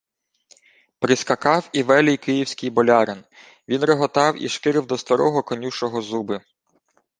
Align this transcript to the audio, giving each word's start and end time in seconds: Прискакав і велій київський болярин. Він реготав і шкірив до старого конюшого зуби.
Прискакав 0.99 1.69
і 1.73 1.83
велій 1.83 2.17
київський 2.17 2.69
болярин. 2.69 3.23
Він 3.67 3.83
реготав 3.83 4.43
і 4.43 4.49
шкірив 4.49 4.87
до 4.87 4.97
старого 4.97 5.43
конюшого 5.43 6.01
зуби. 6.01 6.41